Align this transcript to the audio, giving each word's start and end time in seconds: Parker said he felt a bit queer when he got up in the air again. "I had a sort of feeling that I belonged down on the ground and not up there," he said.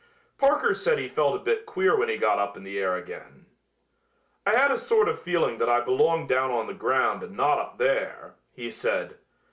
Parker 0.39 0.73
said 0.73 0.97
he 0.97 1.07
felt 1.07 1.35
a 1.35 1.43
bit 1.43 1.67
queer 1.67 1.95
when 1.95 2.09
he 2.09 2.17
got 2.17 2.39
up 2.39 2.57
in 2.57 2.63
the 2.63 2.79
air 2.79 2.95
again. 2.95 3.45
"I 4.47 4.55
had 4.55 4.71
a 4.71 4.77
sort 4.79 5.07
of 5.07 5.21
feeling 5.21 5.59
that 5.59 5.69
I 5.69 5.79
belonged 5.79 6.27
down 6.27 6.49
on 6.49 6.65
the 6.65 6.73
ground 6.73 7.21
and 7.21 7.37
not 7.37 7.59
up 7.59 7.77
there," 7.77 8.33
he 8.51 8.71
said. 8.71 9.19